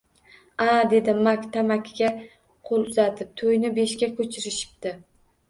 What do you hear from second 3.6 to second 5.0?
beshga ko`chirishibdi